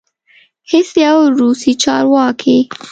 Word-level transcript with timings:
هیڅ 0.71 0.89
یو 1.05 1.17
روسي 1.39 1.73
چارواکی 1.83 2.57